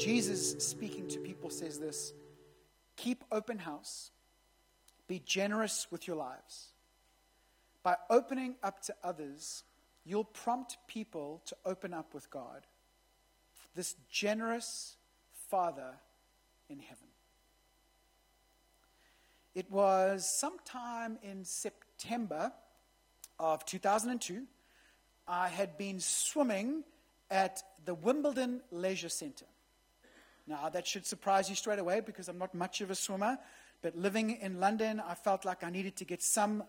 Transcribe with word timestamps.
Jesus, 0.00 0.52
speaking 0.64 1.06
to 1.08 1.18
people, 1.18 1.50
says 1.50 1.78
this 1.78 2.14
Keep 2.96 3.22
open 3.30 3.58
house, 3.58 4.12
be 5.06 5.20
generous 5.24 5.86
with 5.90 6.06
your 6.06 6.16
lives. 6.16 6.68
By 7.82 7.96
opening 8.08 8.56
up 8.62 8.80
to 8.84 8.94
others, 9.04 9.62
you'll 10.04 10.24
prompt 10.24 10.78
people 10.86 11.42
to 11.46 11.56
open 11.66 11.92
up 11.92 12.14
with 12.14 12.30
God, 12.30 12.66
this 13.74 13.94
generous 14.10 14.96
Father 15.50 15.92
in 16.70 16.78
heaven. 16.78 17.08
It 19.54 19.70
was 19.70 20.26
sometime 20.38 21.18
in 21.22 21.44
September 21.44 22.52
of 23.38 23.66
2002. 23.66 24.44
I 25.28 25.48
had 25.48 25.76
been 25.76 26.00
swimming 26.00 26.84
at 27.30 27.62
the 27.84 27.94
Wimbledon 27.94 28.62
Leisure 28.70 29.10
Centre. 29.10 29.46
Now, 30.50 30.68
that 30.68 30.84
should 30.84 31.06
surprise 31.06 31.48
you 31.48 31.54
straight 31.54 31.78
away 31.78 32.00
because 32.00 32.28
I'm 32.28 32.36
not 32.36 32.52
much 32.56 32.80
of 32.80 32.90
a 32.90 32.96
swimmer, 32.96 33.38
but 33.82 33.96
living 33.96 34.30
in 34.30 34.58
London, 34.58 34.98
I 34.98 35.14
felt 35.14 35.44
like 35.44 35.62
I 35.62 35.70
needed 35.70 35.94
to 35.98 36.04
get 36.04 36.24
some 36.24 36.64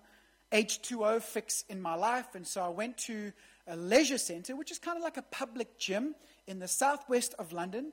H2O 0.52 1.20
fix 1.20 1.66
in 1.68 1.82
my 1.82 1.96
life, 1.96 2.36
and 2.36 2.46
so 2.46 2.62
I 2.62 2.68
went 2.68 3.00
to 3.00 3.32
a 3.66 3.76
leisure 3.76 4.20
centre, 4.20 4.56
which 4.56 4.70
is 4.70 4.78
kind 4.78 4.98
of 4.98 5.04
like 5.04 5.18
a 5.18 5.24
public 5.24 5.80
gym 5.80 6.14
in 6.46 6.60
the 6.60 6.68
southwest 6.68 7.34
of 7.40 7.54
London. 7.54 7.92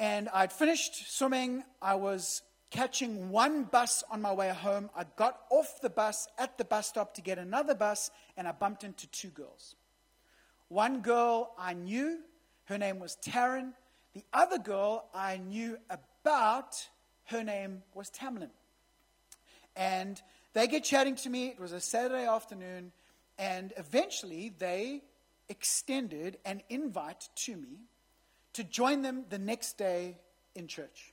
And 0.00 0.28
I'd 0.30 0.52
finished 0.52 1.16
swimming. 1.16 1.62
I 1.80 1.94
was 1.94 2.42
catching 2.72 3.30
one 3.30 3.62
bus 3.62 4.02
on 4.10 4.22
my 4.22 4.32
way 4.32 4.48
home. 4.48 4.90
I 4.96 5.04
got 5.14 5.38
off 5.50 5.80
the 5.82 5.90
bus 5.90 6.26
at 6.36 6.58
the 6.58 6.64
bus 6.64 6.88
stop 6.88 7.14
to 7.14 7.20
get 7.20 7.38
another 7.38 7.76
bus, 7.76 8.10
and 8.36 8.48
I 8.48 8.50
bumped 8.50 8.82
into 8.82 9.06
two 9.06 9.28
girls. 9.28 9.76
One 10.66 11.00
girl 11.00 11.54
I 11.56 11.74
knew, 11.74 12.18
her 12.64 12.76
name 12.76 12.98
was 12.98 13.16
Taryn. 13.24 13.74
The 14.14 14.24
other 14.32 14.58
girl 14.58 15.08
I 15.12 15.38
knew 15.38 15.76
about, 15.90 16.88
her 17.24 17.42
name 17.42 17.82
was 17.94 18.10
Tamlin. 18.10 18.50
And 19.74 20.22
they 20.52 20.68
get 20.68 20.84
chatting 20.84 21.16
to 21.16 21.30
me. 21.30 21.48
It 21.48 21.58
was 21.58 21.72
a 21.72 21.80
Saturday 21.80 22.26
afternoon, 22.26 22.92
and 23.38 23.72
eventually 23.76 24.52
they 24.56 25.02
extended 25.48 26.38
an 26.44 26.62
invite 26.70 27.28
to 27.34 27.56
me 27.56 27.80
to 28.52 28.62
join 28.62 29.02
them 29.02 29.24
the 29.30 29.38
next 29.38 29.76
day 29.78 30.16
in 30.54 30.68
church. 30.68 31.12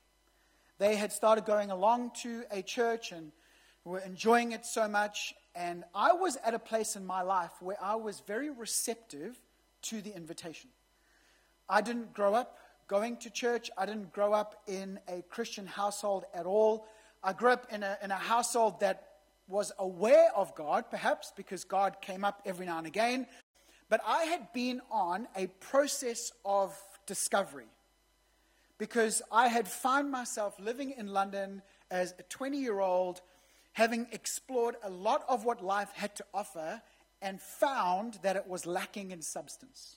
They 0.78 0.96
had 0.96 1.12
started 1.12 1.46
going 1.46 1.72
along 1.72 2.12
to 2.22 2.44
a 2.52 2.62
church 2.62 3.12
and 3.12 3.32
were 3.84 4.00
enjoying 4.00 4.52
it 4.52 4.66
so 4.66 4.88
much. 4.88 5.34
And 5.56 5.84
I 5.96 6.14
was 6.14 6.38
at 6.46 6.54
a 6.54 6.60
place 6.60 6.96
in 6.96 7.06
my 7.06 7.24
life 7.24 7.52
where 7.60 7.78
I 7.82 7.96
was 7.96 8.22
very 8.28 8.52
receptive 8.52 9.40
to 9.84 10.02
the 10.02 10.16
invitation. 10.16 10.70
I 11.68 11.82
didn't 11.82 12.14
grow 12.14 12.36
up 12.36 12.58
going 12.92 13.16
to 13.16 13.30
church, 13.30 13.72
I 13.78 13.86
didn't 13.86 14.12
grow 14.12 14.34
up 14.34 14.64
in 14.68 15.00
a 15.08 15.22
Christian 15.30 15.66
household 15.66 16.26
at 16.34 16.46
all. 16.46 16.86
I 17.24 17.32
grew 17.32 17.50
up 17.50 17.68
in 17.72 17.84
a, 17.84 17.98
in 18.04 18.12
a 18.12 18.16
household 18.16 18.82
that 18.82 19.12
was 19.48 19.72
aware 19.80 20.30
of 20.36 20.54
God, 20.56 20.92
perhaps 20.92 21.32
because 21.34 21.64
God 21.64 22.02
came 22.02 22.26
up 22.26 22.42
every 22.46 22.66
now 22.66 22.80
and 22.80 22.86
again. 22.86 23.28
But 23.88 24.02
I 24.06 24.26
had 24.26 24.52
been 24.52 24.82
on 24.92 25.30
a 25.38 25.48
process 25.62 26.34
of 26.44 26.78
discovery 27.06 27.72
because 28.78 29.22
I 29.32 29.48
had 29.48 29.70
found 29.70 30.12
myself 30.12 30.60
living 30.60 30.92
in 30.92 31.08
London 31.08 31.62
as 31.90 32.14
a 32.20 32.24
20 32.24 32.58
year 32.58 32.82
old, 32.82 33.22
having 33.72 34.08
explored 34.12 34.76
a 34.84 34.90
lot 34.90 35.24
of 35.30 35.46
what 35.46 35.64
life 35.64 35.94
had 35.94 36.14
to 36.18 36.26
offer, 36.34 36.82
and 37.22 37.40
found 37.40 38.16
that 38.22 38.36
it 38.36 38.48
was 38.48 38.66
lacking 38.66 39.12
in 39.12 39.22
substance. 39.22 39.96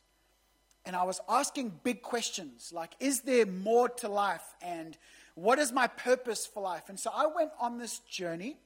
And 0.87 0.95
I 0.95 1.05
was 1.05 1.21
asking 1.29 1.81
big 1.83 2.03
questions 2.03 2.73
like, 2.73 2.95
is 3.01 3.23
there 3.23 3.47
more 3.47 3.89
to 3.89 4.09
life? 4.09 4.45
And 4.61 4.97
what 5.35 5.59
is 5.59 5.73
my 5.73 5.87
purpose 5.87 6.47
for 6.47 6.63
life? 6.63 6.89
And 6.89 6.99
so 7.01 7.11
I 7.15 7.27
went 7.27 7.51
on 7.61 7.79
this 7.79 8.01
journey. 8.01 8.59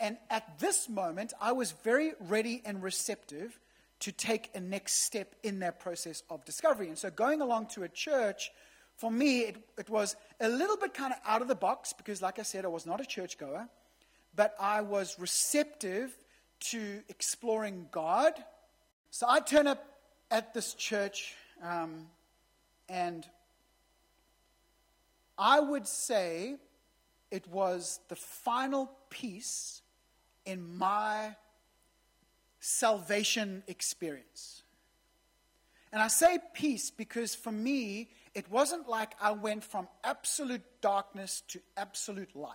And 0.00 0.16
at 0.30 0.58
this 0.58 0.88
moment, 0.88 1.32
I 1.40 1.52
was 1.52 1.72
very 1.72 2.12
ready 2.18 2.62
and 2.64 2.82
receptive 2.82 3.58
to 4.00 4.10
take 4.10 4.50
a 4.54 4.60
next 4.60 5.04
step 5.04 5.34
in 5.42 5.60
that 5.60 5.78
process 5.78 6.22
of 6.28 6.44
discovery. 6.44 6.88
And 6.88 6.98
so 6.98 7.10
going 7.10 7.40
along 7.40 7.68
to 7.68 7.84
a 7.84 7.88
church 7.88 8.50
for 8.96 9.10
me, 9.10 9.40
it, 9.40 9.56
it 9.76 9.90
was 9.90 10.16
a 10.40 10.48
little 10.48 10.76
bit 10.76 10.94
kind 10.94 11.12
of 11.12 11.18
out 11.26 11.42
of 11.42 11.48
the 11.48 11.54
box 11.54 11.92
because, 11.92 12.22
like 12.22 12.38
I 12.38 12.42
said, 12.42 12.64
I 12.64 12.68
was 12.68 12.86
not 12.86 13.00
a 13.00 13.04
churchgoer, 13.04 13.68
but 14.36 14.54
I 14.58 14.82
was 14.82 15.18
receptive 15.18 16.16
to 16.60 17.02
exploring 17.08 17.88
God. 17.90 18.32
So 19.10 19.26
I 19.28 19.40
turn 19.40 19.66
up 19.66 19.84
at 20.34 20.52
this 20.52 20.74
church, 20.74 21.36
um, 21.62 22.08
and 22.88 23.24
I 25.38 25.60
would 25.60 25.86
say 25.86 26.56
it 27.30 27.46
was 27.46 28.00
the 28.08 28.16
final 28.16 28.90
piece 29.10 29.80
in 30.44 30.76
my 30.76 31.36
salvation 32.58 33.62
experience. 33.68 34.64
And 35.92 36.02
I 36.02 36.08
say 36.08 36.40
peace 36.52 36.90
because 36.90 37.36
for 37.36 37.52
me, 37.52 38.08
it 38.34 38.50
wasn't 38.50 38.88
like 38.88 39.14
I 39.20 39.30
went 39.30 39.62
from 39.62 39.86
absolute 40.02 40.64
darkness 40.80 41.44
to 41.50 41.60
absolute 41.76 42.34
light. 42.34 42.50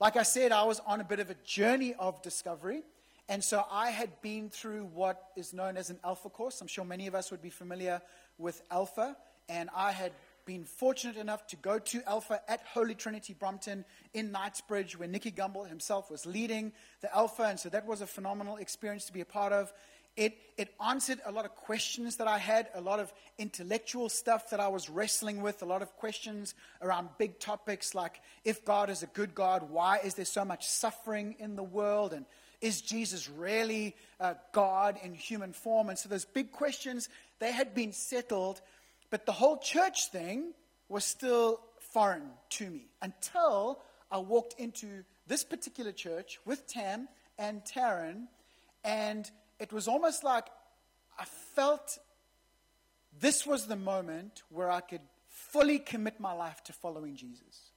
Like 0.00 0.16
I 0.16 0.24
said, 0.24 0.50
I 0.50 0.64
was 0.64 0.80
on 0.80 1.00
a 1.00 1.04
bit 1.04 1.20
of 1.20 1.30
a 1.30 1.36
journey 1.44 1.94
of 1.96 2.20
discovery. 2.20 2.82
And 3.28 3.42
so 3.42 3.64
I 3.70 3.90
had 3.90 4.20
been 4.20 4.50
through 4.50 4.84
what 4.86 5.30
is 5.36 5.52
known 5.52 5.76
as 5.76 5.90
an 5.90 5.98
Alpha 6.04 6.28
course. 6.28 6.60
I'm 6.60 6.66
sure 6.66 6.84
many 6.84 7.06
of 7.06 7.14
us 7.14 7.30
would 7.30 7.42
be 7.42 7.50
familiar 7.50 8.02
with 8.38 8.62
Alpha. 8.70 9.16
And 9.48 9.70
I 9.74 9.92
had 9.92 10.12
been 10.44 10.64
fortunate 10.64 11.16
enough 11.16 11.46
to 11.48 11.56
go 11.56 11.78
to 11.78 12.02
Alpha 12.08 12.40
at 12.48 12.60
Holy 12.72 12.94
Trinity 12.94 13.32
Brompton 13.32 13.84
in 14.12 14.32
Knightsbridge, 14.32 14.98
where 14.98 15.08
Nicky 15.08 15.30
Gumbel 15.30 15.68
himself 15.68 16.10
was 16.10 16.26
leading 16.26 16.72
the 17.00 17.14
Alpha. 17.14 17.44
And 17.44 17.60
so 17.60 17.68
that 17.68 17.86
was 17.86 18.00
a 18.00 18.06
phenomenal 18.06 18.56
experience 18.56 19.06
to 19.06 19.12
be 19.12 19.20
a 19.20 19.24
part 19.24 19.52
of. 19.52 19.72
It, 20.14 20.36
it 20.58 20.74
answered 20.84 21.20
a 21.24 21.32
lot 21.32 21.46
of 21.46 21.54
questions 21.54 22.16
that 22.16 22.28
I 22.28 22.36
had, 22.36 22.68
a 22.74 22.82
lot 22.82 23.00
of 23.00 23.10
intellectual 23.38 24.10
stuff 24.10 24.50
that 24.50 24.60
I 24.60 24.68
was 24.68 24.90
wrestling 24.90 25.40
with, 25.40 25.62
a 25.62 25.64
lot 25.64 25.80
of 25.80 25.96
questions 25.96 26.54
around 26.82 27.08
big 27.16 27.38
topics 27.38 27.94
like 27.94 28.20
if 28.44 28.62
God 28.62 28.90
is 28.90 29.02
a 29.02 29.06
good 29.06 29.34
God, 29.34 29.70
why 29.70 29.98
is 30.04 30.14
there 30.14 30.26
so 30.26 30.44
much 30.44 30.66
suffering 30.66 31.36
in 31.38 31.56
the 31.56 31.62
world? 31.62 32.12
And 32.12 32.26
is 32.62 32.80
Jesus 32.80 33.28
really 33.28 33.94
uh, 34.18 34.34
God 34.52 34.98
in 35.02 35.12
human 35.12 35.52
form? 35.52 35.90
And 35.90 35.98
so 35.98 36.08
those 36.08 36.24
big 36.24 36.52
questions, 36.52 37.08
they 37.40 37.52
had 37.52 37.74
been 37.74 37.92
settled, 37.92 38.62
but 39.10 39.26
the 39.26 39.32
whole 39.32 39.58
church 39.58 40.08
thing 40.10 40.54
was 40.88 41.04
still 41.04 41.60
foreign 41.92 42.30
to 42.50 42.70
me 42.70 42.86
until 43.02 43.80
I 44.10 44.18
walked 44.18 44.58
into 44.58 45.04
this 45.26 45.44
particular 45.44 45.92
church 45.92 46.38
with 46.46 46.66
Tam 46.66 47.08
and 47.38 47.62
Taryn 47.64 48.28
and 48.84 49.30
it 49.58 49.72
was 49.72 49.88
almost 49.88 50.24
like 50.24 50.46
I 51.18 51.24
felt 51.54 51.98
this 53.20 53.46
was 53.46 53.66
the 53.66 53.76
moment 53.76 54.42
where 54.48 54.70
I 54.70 54.80
could 54.80 55.02
fully 55.28 55.78
commit 55.78 56.18
my 56.18 56.32
life 56.32 56.62
to 56.64 56.72
following 56.72 57.16
Jesus. 57.16 57.70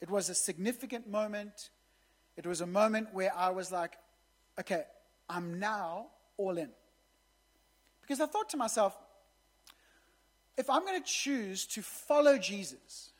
It 0.00 0.10
was 0.10 0.28
a 0.28 0.34
significant 0.34 1.08
moment. 1.08 1.70
It 2.36 2.46
was 2.46 2.60
a 2.60 2.66
moment 2.66 3.08
where 3.12 3.34
I 3.36 3.50
was 3.50 3.70
like, 3.70 3.96
okay, 4.58 4.84
I'm 5.28 5.58
now 5.58 6.06
all 6.36 6.58
in. 6.58 6.70
Because 8.02 8.20
I 8.20 8.26
thought 8.26 8.50
to 8.50 8.56
myself, 8.56 8.96
if 10.56 10.68
I'm 10.68 10.84
going 10.84 11.00
to 11.00 11.08
choose 11.08 11.66
to 11.66 11.82
follow 11.82 12.38
Jesus 12.38 13.10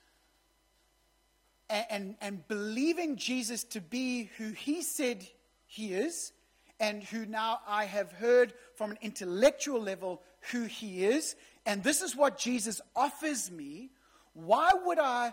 and, 1.71 1.87
and, 1.91 2.15
and 2.21 2.49
believing 2.49 3.17
Jesus 3.17 3.65
to 3.65 3.81
be 3.81 4.31
who 4.37 4.51
he 4.51 4.83
said 4.83 5.27
he 5.67 5.95
is, 5.95 6.33
and 6.81 7.03
who 7.05 7.25
now 7.25 7.61
I 7.67 7.85
have 7.85 8.13
heard 8.13 8.53
from 8.75 8.91
an 8.91 8.99
intellectual 9.01 9.81
level 9.81 10.21
who 10.53 10.65
he 10.65 11.05
is, 11.05 11.37
and 11.67 11.83
this 11.83 12.03
is 12.03 12.17
what 12.17 12.39
Jesus 12.39 12.81
offers 12.95 13.51
me, 13.51 13.91
why 14.35 14.73
would 14.85 14.99
I 14.99 15.33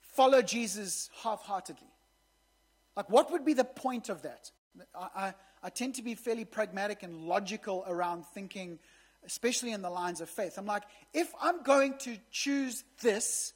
follow 0.00 0.42
Jesus 0.42 1.10
half 1.22 1.42
heartedly? 1.42 1.86
Like, 2.98 3.08
what 3.10 3.30
would 3.30 3.44
be 3.44 3.54
the 3.54 3.62
point 3.62 4.08
of 4.08 4.22
that? 4.22 4.50
I, 4.92 5.08
I, 5.14 5.34
I, 5.62 5.70
tend 5.70 5.94
to 5.94 6.02
be 6.02 6.16
fairly 6.16 6.44
pragmatic 6.44 7.04
and 7.04 7.28
logical 7.28 7.84
around 7.86 8.26
thinking, 8.34 8.80
especially 9.24 9.70
in 9.70 9.82
the 9.82 9.88
lines 9.88 10.20
of 10.20 10.28
faith. 10.28 10.58
I'm 10.58 10.66
like, 10.66 10.82
if 11.14 11.32
I'm 11.40 11.62
going 11.62 11.96
to 11.98 12.16
choose 12.32 12.82
this, 13.00 13.52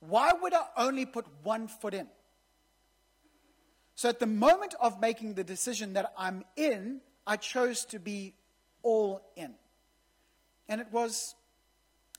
why 0.00 0.32
would 0.32 0.52
I 0.52 0.64
only 0.76 1.06
put 1.06 1.26
one 1.44 1.68
foot 1.68 1.94
in? 1.94 2.08
So 3.94 4.08
at 4.08 4.18
the 4.18 4.26
moment 4.26 4.74
of 4.80 5.00
making 5.00 5.34
the 5.34 5.44
decision 5.44 5.92
that 5.92 6.12
I'm 6.18 6.42
in, 6.56 7.02
I 7.24 7.36
chose 7.36 7.84
to 7.84 8.00
be 8.00 8.34
all 8.82 9.22
in. 9.36 9.54
And 10.68 10.80
it 10.80 10.88
was 10.90 11.36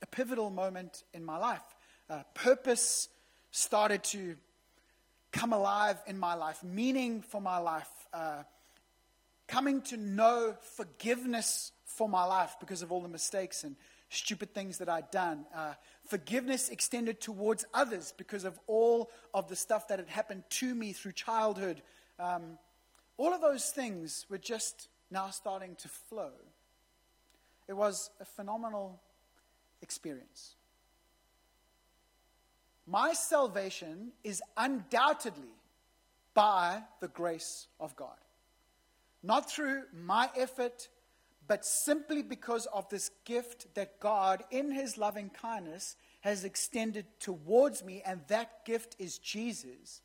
a 0.01 0.05
pivotal 0.05 0.49
moment 0.49 1.03
in 1.13 1.25
my 1.25 1.37
life. 1.37 1.75
Uh, 2.09 2.23
purpose 2.33 3.09
started 3.51 4.01
to 4.05 4.37
come 5.33 5.51
alive 5.51 5.97
in 6.07 6.17
my 6.17 6.35
life, 6.35 6.63
meaning 6.63 7.21
for 7.21 7.41
my 7.41 7.57
life, 7.57 7.89
uh, 8.13 8.43
coming 9.47 9.81
to 9.81 9.97
know 9.97 10.55
forgiveness 10.77 11.71
for 11.85 12.07
my 12.07 12.23
life 12.23 12.55
because 12.59 12.81
of 12.81 12.91
all 12.91 13.01
the 13.01 13.09
mistakes 13.09 13.63
and 13.63 13.75
stupid 14.09 14.53
things 14.53 14.77
that 14.77 14.87
I'd 14.87 15.09
done, 15.11 15.45
uh, 15.55 15.73
forgiveness 16.07 16.69
extended 16.69 17.19
towards 17.19 17.65
others 17.73 18.13
because 18.15 18.45
of 18.45 18.59
all 18.67 19.09
of 19.33 19.49
the 19.49 19.55
stuff 19.55 19.87
that 19.87 19.99
had 19.99 20.07
happened 20.07 20.43
to 20.51 20.75
me 20.75 20.93
through 20.93 21.13
childhood. 21.13 21.81
Um, 22.19 22.59
all 23.17 23.33
of 23.33 23.41
those 23.41 23.71
things 23.71 24.27
were 24.29 24.37
just 24.37 24.87
now 25.09 25.29
starting 25.31 25.75
to 25.77 25.87
flow. 25.87 26.31
It 27.67 27.73
was 27.73 28.11
a 28.19 28.25
phenomenal 28.25 29.01
experience. 29.81 30.55
My 32.85 33.13
salvation 33.13 34.11
is 34.23 34.41
undoubtedly 34.57 35.55
by 36.33 36.83
the 36.99 37.07
grace 37.07 37.67
of 37.79 37.95
God. 37.95 38.17
Not 39.21 39.49
through 39.49 39.83
my 39.93 40.29
effort, 40.35 40.89
but 41.47 41.65
simply 41.65 42.23
because 42.23 42.65
of 42.67 42.89
this 42.89 43.09
gift 43.23 43.73
that 43.75 43.99
God, 43.99 44.43
in 44.51 44.71
His 44.71 44.97
loving 44.97 45.29
kindness, 45.29 45.95
has 46.21 46.43
extended 46.43 47.05
towards 47.19 47.83
me, 47.83 48.01
and 48.05 48.21
that 48.27 48.65
gift 48.65 48.95
is 48.99 49.17
Jesus. 49.17 50.01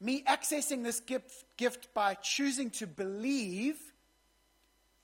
Me 0.00 0.22
accessing 0.24 0.84
this 0.84 1.00
gift, 1.00 1.44
gift 1.56 1.92
by 1.94 2.14
choosing 2.14 2.70
to 2.70 2.86
believe, 2.86 3.78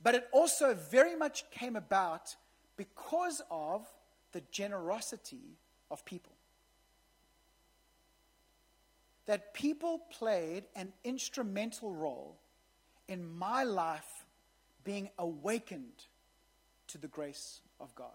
but 0.03 0.15
it 0.15 0.29
also 0.33 0.75
very 0.75 1.17
much 1.17 1.51
came 1.51 1.77
about 1.77 2.37
because 2.77 3.41
of 3.51 3.87
the 4.33 4.43
generosity 4.51 5.57
of 5.91 6.05
people 6.05 6.33
that 9.27 9.55
people 9.55 10.01
played 10.11 10.65
an 10.77 10.93
instrumental 11.03 11.93
role 11.93 12.37
in 13.09 13.27
my 13.37 13.65
life 13.65 14.25
being 14.85 15.11
awakened 15.19 16.05
to 16.89 16.99
the 16.99 17.09
grace 17.09 17.61
of 17.81 17.95
God. 17.95 18.09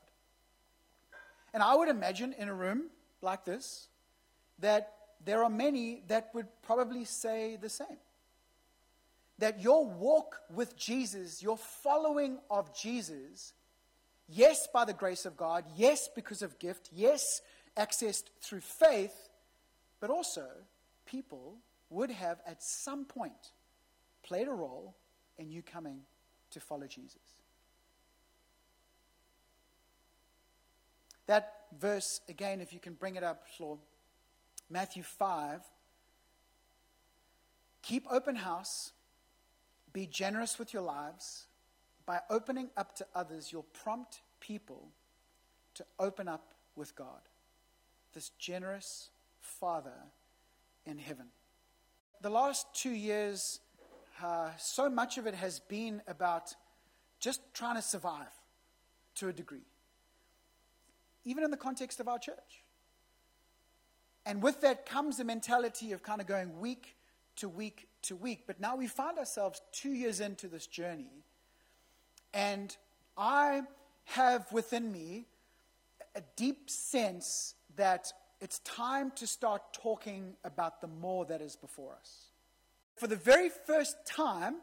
And 1.54 1.64
I 1.64 1.76
would 1.76 1.90
imagine 1.90 2.34
in 2.38 2.48
a 2.48 2.54
room 2.54 2.90
like 3.22 3.44
this 3.44 3.88
that 4.60 4.94
there 5.26 5.44
are 5.44 5.50
many 5.50 6.04
that 6.08 6.30
would 6.34 6.48
probably 6.62 7.06
say 7.06 7.58
the 7.60 7.70
same. 7.70 7.98
That 9.40 9.62
your 9.62 9.86
walk 9.86 10.42
with 10.54 10.78
Jesus, 10.78 11.42
your 11.42 11.58
following 11.58 12.40
of 12.50 12.76
Jesus, 12.78 13.54
yes, 14.28 14.68
by 14.72 14.86
the 14.86 14.94
grace 14.94 15.26
of 15.26 15.38
God, 15.38 15.66
yes, 15.76 16.10
because 16.14 16.42
of 16.42 16.60
gift, 16.60 16.90
yes, 16.94 17.42
accessed 17.78 18.26
through 18.42 18.62
faith, 18.62 19.30
but 20.00 20.10
also 20.10 20.46
people 21.10 21.56
would 21.90 22.12
have 22.12 22.40
at 22.46 22.62
some 22.62 23.06
point 23.06 23.52
played 24.24 24.48
a 24.48 24.52
role 24.52 24.96
in 25.38 25.50
you 25.50 25.62
coming 25.62 26.02
to 26.52 26.60
follow 26.60 26.88
Jesus. 26.88 27.18
That 31.28 31.54
verse, 31.80 32.22
again, 32.28 32.60
if 32.62 32.74
you 32.74 32.80
can 32.80 32.94
bring 32.94 33.16
it 33.16 33.24
up, 33.24 33.46
Lord, 33.60 33.80
Matthew 34.70 35.04
5. 35.04 35.62
Keep 37.82 38.06
open 38.12 38.36
house, 38.36 38.92
be 39.94 40.06
generous 40.06 40.60
with 40.60 40.74
your 40.74 40.84
lives. 40.84 41.46
By 42.06 42.20
opening 42.30 42.70
up 42.76 42.96
to 42.96 43.08
others, 43.16 43.52
you'll 43.52 43.66
prompt 43.84 44.22
people 44.40 44.90
to 45.76 45.86
open 46.00 46.28
up 46.28 46.54
with 46.76 46.96
God. 46.96 47.22
This 48.14 48.30
generous 48.40 49.10
Father 49.40 49.94
in 50.90 50.98
heaven. 50.98 51.28
The 52.22 52.30
last 52.30 52.68
two 52.74 52.92
years, 52.92 53.60
uh, 54.22 54.50
so 54.58 54.90
much 54.90 55.18
of 55.18 55.28
it 55.28 55.36
has 55.36 55.60
been 55.60 56.02
about 56.08 56.54
just 57.20 57.42
trying 57.54 57.76
to 57.76 57.82
survive 57.82 58.28
to 59.16 59.28
a 59.28 59.34
degree, 59.34 59.68
even 61.26 61.44
in 61.44 61.52
the 61.52 61.58
context 61.58 62.00
of 62.00 62.08
our 62.08 62.20
church. 62.20 62.64
And 64.26 64.42
with 64.44 64.62
that 64.62 64.86
comes 64.86 65.20
a 65.20 65.24
mentality 65.24 65.92
of 65.92 66.04
kind 66.04 66.22
of 66.22 66.28
going 66.28 66.60
week 66.60 66.96
to 67.38 67.48
week 67.48 67.88
to 68.04 68.16
week. 68.16 68.44
But 68.48 68.60
now 68.60 68.76
we 68.76 68.88
find 68.88 69.18
ourselves 69.18 69.62
two 69.72 69.92
years 69.92 70.20
into 70.20 70.48
this 70.48 70.68
journey, 70.68 71.24
and 72.34 72.76
I 73.18 73.62
have 74.06 74.52
within 74.52 74.92
me 74.92 75.28
a 76.16 76.22
deep 76.36 76.70
sense 76.70 77.56
that 77.76 78.12
it's 78.42 78.60
time 78.60 79.12
to 79.16 79.28
start 79.28 79.62
talking 79.74 80.36
about 80.44 80.82
the 80.82 80.88
more 80.88 81.26
that 81.26 81.42
is 81.42 81.56
before 81.56 81.94
us. 82.00 82.28
For 82.96 83.08
the 83.08 83.16
very 83.16 83.50
first 83.50 83.96
time, 84.06 84.58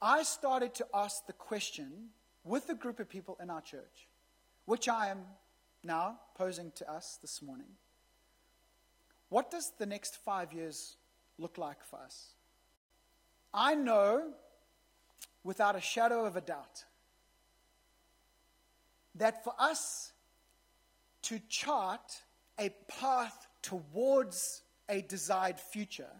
I 0.00 0.22
started 0.22 0.74
to 0.74 0.86
ask 0.92 1.26
the 1.26 1.32
question 1.32 2.10
with 2.44 2.68
a 2.68 2.74
group 2.74 3.00
of 3.00 3.08
people 3.08 3.38
in 3.42 3.48
our 3.48 3.62
church, 3.62 4.08
which 4.66 4.88
I 4.88 5.08
am 5.08 5.20
now 5.82 6.18
posing 6.36 6.72
to 6.76 6.90
us 6.90 7.18
this 7.22 7.40
morning. 7.40 7.68
What 9.30 9.50
does 9.50 9.72
the 9.78 9.86
next 9.86 10.16
five 10.16 10.52
years 10.52 10.96
look 11.38 11.56
like 11.56 11.82
for 11.84 11.98
us? 11.98 12.34
I 13.52 13.74
know 13.74 14.32
without 15.42 15.76
a 15.76 15.80
shadow 15.80 16.24
of 16.24 16.36
a 16.36 16.40
doubt 16.40 16.84
that 19.14 19.44
for 19.44 19.54
us 19.58 20.12
to 21.22 21.40
chart 21.48 22.20
a 22.58 22.70
path 22.88 23.46
towards 23.62 24.62
a 24.88 25.02
desired 25.02 25.58
future, 25.58 26.10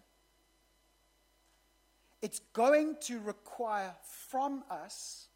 it's 2.22 2.40
going 2.52 2.96
to 3.02 3.20
require 3.20 3.94
from 4.28 4.64
us 4.70 5.28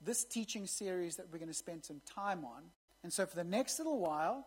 this 0.00 0.24
teaching 0.24 0.66
series 0.66 1.16
that 1.16 1.26
we're 1.30 1.38
going 1.38 1.48
to 1.48 1.54
spend 1.54 1.84
some 1.84 2.00
time 2.06 2.44
on. 2.44 2.62
And 3.02 3.12
so, 3.12 3.26
for 3.26 3.36
the 3.36 3.44
next 3.44 3.78
little 3.78 3.98
while, 3.98 4.46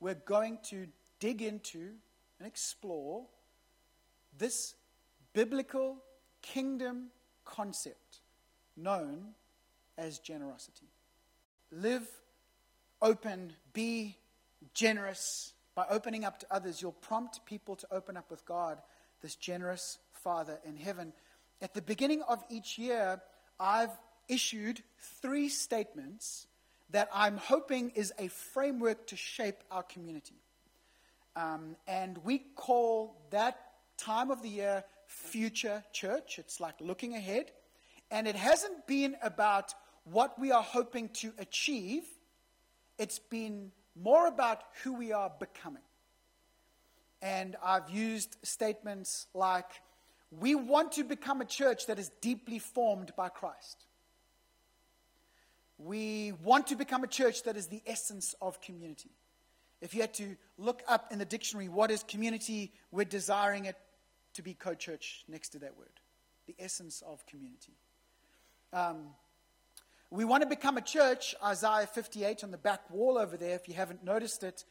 we're 0.00 0.14
going 0.14 0.58
to 0.64 0.86
dig 1.20 1.40
into 1.40 1.92
and 2.38 2.46
explore 2.46 3.24
this 4.36 4.74
biblical 5.32 5.96
kingdom 6.42 7.08
concept 7.44 8.20
known 8.76 9.28
as 9.96 10.18
generosity. 10.18 10.88
Live 11.70 12.06
open, 13.00 13.52
be 13.72 14.16
generous. 14.74 15.52
By 15.74 15.86
opening 15.88 16.24
up 16.24 16.38
to 16.40 16.46
others, 16.50 16.82
you'll 16.82 16.92
prompt 16.92 17.44
people 17.46 17.76
to 17.76 17.86
open 17.90 18.16
up 18.16 18.30
with 18.30 18.44
God, 18.44 18.78
this 19.22 19.34
generous 19.34 19.98
Father 20.12 20.58
in 20.64 20.76
heaven. 20.76 21.12
At 21.60 21.74
the 21.74 21.82
beginning 21.82 22.22
of 22.22 22.44
each 22.50 22.78
year, 22.78 23.20
I've 23.58 23.96
issued 24.28 24.82
three 25.20 25.48
statements 25.48 26.46
that 26.90 27.08
I'm 27.12 27.38
hoping 27.38 27.90
is 27.90 28.12
a 28.18 28.28
framework 28.28 29.06
to 29.08 29.16
shape 29.16 29.62
our 29.70 29.82
community. 29.82 30.36
Um, 31.34 31.76
and 31.88 32.18
we 32.18 32.38
call 32.38 33.16
that 33.30 33.58
time 33.96 34.30
of 34.30 34.42
the 34.42 34.48
year 34.48 34.84
Future 35.06 35.82
Church. 35.92 36.38
It's 36.38 36.60
like 36.60 36.74
looking 36.80 37.14
ahead. 37.14 37.50
And 38.10 38.26
it 38.26 38.36
hasn't 38.36 38.86
been 38.86 39.16
about 39.22 39.74
what 40.04 40.38
we 40.38 40.50
are 40.50 40.62
hoping 40.62 41.08
to 41.10 41.32
achieve, 41.38 42.02
it's 42.98 43.18
been 43.18 43.70
more 44.00 44.26
about 44.26 44.62
who 44.82 44.94
we 44.94 45.12
are 45.12 45.30
becoming. 45.38 45.82
And 47.20 47.56
I've 47.64 47.88
used 47.90 48.36
statements 48.42 49.26
like, 49.34 49.70
we 50.30 50.54
want 50.54 50.92
to 50.92 51.04
become 51.04 51.40
a 51.40 51.44
church 51.44 51.86
that 51.86 51.98
is 51.98 52.10
deeply 52.20 52.58
formed 52.58 53.12
by 53.16 53.28
Christ. 53.28 53.84
We 55.78 56.32
want 56.42 56.68
to 56.68 56.76
become 56.76 57.04
a 57.04 57.08
church 57.08 57.42
that 57.44 57.56
is 57.56 57.66
the 57.66 57.82
essence 57.86 58.34
of 58.40 58.60
community. 58.60 59.10
If 59.80 59.94
you 59.94 60.00
had 60.00 60.14
to 60.14 60.36
look 60.58 60.82
up 60.88 61.12
in 61.12 61.18
the 61.18 61.24
dictionary 61.24 61.68
what 61.68 61.90
is 61.90 62.02
community, 62.04 62.72
we're 62.92 63.04
desiring 63.04 63.64
it 63.64 63.76
to 64.34 64.42
be 64.42 64.54
co 64.54 64.74
church 64.74 65.24
next 65.28 65.50
to 65.50 65.58
that 65.58 65.76
word. 65.76 66.00
The 66.46 66.54
essence 66.58 67.02
of 67.06 67.26
community. 67.26 67.74
Um, 68.72 69.08
we 70.12 70.26
want 70.26 70.42
to 70.42 70.48
become 70.48 70.76
a 70.76 70.82
church, 70.82 71.34
Isaiah 71.42 71.86
58 71.86 72.44
on 72.44 72.50
the 72.50 72.58
back 72.58 72.90
wall 72.90 73.16
over 73.16 73.38
there, 73.38 73.54
if 73.54 73.66
you 73.66 73.72
haven't 73.72 74.04
noticed 74.04 74.42
it, 74.44 74.62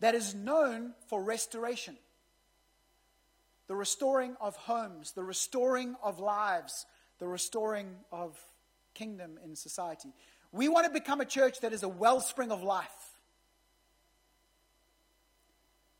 that 0.00 0.16
is 0.16 0.34
known 0.34 0.94
for 1.06 1.22
restoration. 1.22 1.96
The 3.68 3.76
restoring 3.76 4.36
of 4.40 4.56
homes, 4.56 5.12
the 5.12 5.22
restoring 5.22 5.94
of 6.02 6.18
lives, 6.18 6.86
the 7.20 7.28
restoring 7.28 7.98
of 8.10 8.36
kingdom 8.92 9.38
in 9.44 9.54
society. 9.54 10.08
We 10.50 10.66
want 10.66 10.86
to 10.86 10.92
become 10.92 11.20
a 11.20 11.24
church 11.24 11.60
that 11.60 11.72
is 11.72 11.84
a 11.84 11.88
wellspring 11.88 12.50
of 12.50 12.64
life. 12.64 12.88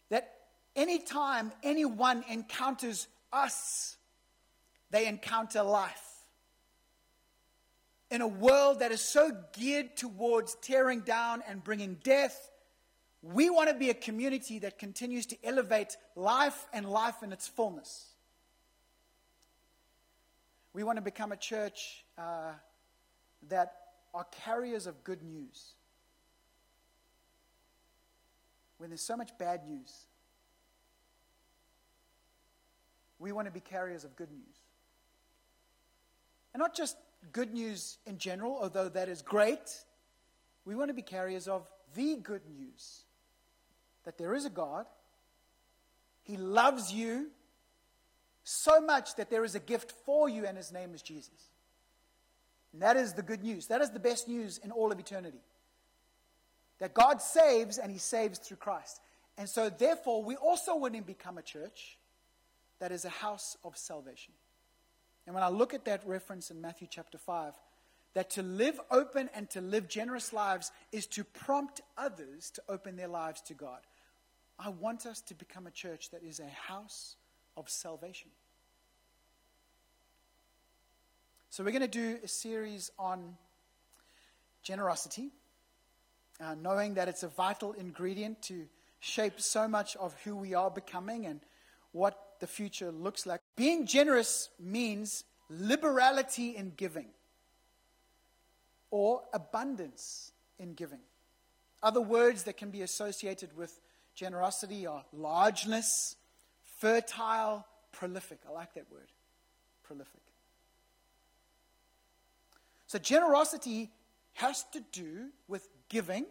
That 0.09 0.33
anytime 0.75 1.53
anyone 1.63 2.25
encounters 2.29 3.07
us, 3.33 3.97
they 4.91 5.07
encounter 5.07 5.63
life 5.63 6.11
in 8.11 8.21
a 8.21 8.29
world 8.29 8.81
that 8.81 8.90
is 8.90 9.00
so 9.00 9.31
geared 9.52 9.97
towards 9.97 10.57
tearing 10.57 11.00
down 11.00 11.43
and 11.47 11.62
bringing 11.62 11.95
death, 12.02 12.50
we 13.23 13.50
want 13.50 13.69
to 13.69 13.75
be 13.75 13.90
a 13.90 13.95
community 13.95 14.59
that 14.61 14.79
continues 14.79 15.26
to 15.26 15.37
elevate 15.45 15.97
life 16.17 16.67
and 16.73 16.88
life 16.88 17.23
in 17.23 17.33
its 17.33 17.47
fullness. 17.47 18.07
We 20.73 20.83
want 20.83 20.97
to 20.97 21.02
become 21.02 21.33
a 21.33 21.37
church 21.37 22.05
uh, 22.19 22.52
that 23.49 23.75
are 24.14 24.26
carriers 24.45 24.87
of 24.87 25.05
good 25.05 25.23
news. 25.23 25.73
When 28.79 28.90
there's 28.90 29.02
so 29.02 29.17
much 29.17 29.37
bad 29.38 29.69
news, 29.69 30.07
we 33.19 33.33
want 33.33 33.47
to 33.47 33.52
be 33.52 33.61
carriers 33.61 34.05
of 34.05 34.17
good 34.17 34.31
news. 34.31 34.57
And 36.55 36.61
not 36.61 36.75
just 36.75 36.97
good 37.33 37.53
news 37.53 37.99
in 38.07 38.19
general, 38.19 38.59
although 38.61 38.89
that 38.89 39.09
is 39.09 39.23
great. 39.23 39.85
We 40.65 40.75
want 40.75 40.89
to 40.89 40.95
be 40.95 41.03
carriers 41.03 41.49
of 41.49 41.67
the 41.95 42.17
good 42.17 42.43
news 42.49 43.03
that 44.05 44.19
there 44.19 44.35
is 44.35 44.45
a 44.45 44.50
God. 44.50 44.87
He 46.23 46.37
loves 46.37 46.93
you 46.93 47.29
so 48.45 48.81
much 48.81 49.17
that 49.17 49.31
there 49.31 49.45
is 49.45 49.55
a 49.55 49.61
gift 49.61 49.93
for 50.05 50.29
you, 50.29 50.47
and 50.47 50.57
his 50.57 50.73
name 50.73 50.95
is 50.95 51.03
Jesus. 51.03 51.50
And 52.73 52.83
that 52.83 52.97
is 52.97 53.15
the 53.15 53.23
good 53.23 53.43
news. 53.43 53.67
That 53.67 53.81
is 53.81 53.91
the 53.91 54.00
best 54.00 54.29
news 54.29 54.59
in 54.62 54.71
all 54.71 54.93
of 54.93 54.99
eternity. 54.99 55.41
That 56.79 56.95
God 56.95 57.21
saves, 57.21 57.79
and 57.79 57.93
he 57.93 57.99
saves 57.99 58.39
through 58.39 58.57
Christ. 58.57 59.00
And 59.37 59.49
so, 59.49 59.71
therefore, 59.71 60.23
we 60.23 60.37
also 60.37 60.77
to 60.87 61.03
become 61.03 61.39
a 61.39 61.43
church 61.43 61.99
that 62.79 62.93
is 62.93 63.05
a 63.05 63.11
house 63.11 63.57
of 63.65 63.77
salvation. 63.77 64.33
And 65.27 65.35
when 65.35 65.45
I 65.45 65.49
look 65.49 65.75
at 65.75 65.85
that 65.85 66.07
reference 66.07 66.50
in 66.50 66.61
Matthew 66.61 66.89
chapter 66.91 67.19
5, 67.19 67.55
that 68.15 68.31
to 68.31 68.43
live 68.43 68.81
open 68.91 69.31
and 69.35 69.49
to 69.50 69.61
live 69.61 69.89
generous 69.89 70.33
lives 70.33 70.73
is 70.93 71.07
to 71.07 71.25
prompt 71.25 71.81
others 71.97 72.50
to 72.50 72.62
open 72.69 72.97
their 72.97 73.09
lives 73.09 73.41
to 73.43 73.55
God. 73.55 73.81
I 74.59 74.71
want 74.71 75.07
us 75.07 75.21
to 75.23 75.35
become 75.35 75.67
a 75.67 75.71
church 75.71 76.11
that 76.11 76.23
is 76.23 76.41
a 76.41 76.49
house 76.49 77.17
of 77.57 77.69
salvation. 77.69 78.31
So, 81.50 81.65
we're 81.65 81.73
going 81.73 81.83
to 81.83 81.89
do 81.89 82.19
a 82.23 82.29
series 82.29 82.91
on 82.99 83.37
generosity, 84.62 85.31
uh, 86.41 86.55
knowing 86.55 86.95
that 86.95 87.09
it's 87.09 87.23
a 87.23 87.29
vital 87.29 87.73
ingredient 87.73 88.43
to 88.43 88.67
shape 89.00 89.41
so 89.41 89.67
much 89.67 89.97
of 89.97 90.15
who 90.23 90.37
we 90.37 90.55
are 90.55 90.71
becoming 90.71 91.27
and 91.27 91.41
what 91.93 92.19
the 92.41 92.47
future 92.47 92.91
looks 92.91 93.27
like. 93.27 93.41
Being 93.57 93.87
generous 93.87 94.49
means 94.59 95.25
liberality 95.49 96.57
in 96.57 96.73
giving 96.77 97.09
or 98.91 99.23
abundance 99.33 100.33
in 100.59 100.75
giving. 100.75 101.01
Other 101.83 102.01
words 102.01 102.45
that 102.45 102.57
can 102.57 102.71
be 102.71 102.83
associated 102.83 103.57
with 103.57 103.81
generosity 104.15 104.87
are 104.87 105.05
largeness, 105.13 106.17
fertile, 106.79 107.67
prolific. 107.93 108.41
I 108.49 108.53
like 108.53 108.75
that 108.75 108.91
word, 108.91 109.09
prolific. 109.83 110.21
So, 112.87 112.99
generosity 112.99 113.91
has 114.35 114.65
to 114.73 114.83
do 114.93 115.29
with 115.47 115.69
giving 115.89 116.27